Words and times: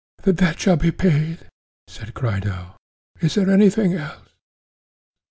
The 0.23 0.33
debt 0.33 0.59
shall 0.59 0.77
be 0.77 0.89
paid, 0.89 1.47
said 1.87 2.15
Crito; 2.15 2.75
is 3.19 3.35
there 3.35 3.51
anything 3.51 3.93
else? 3.93 4.29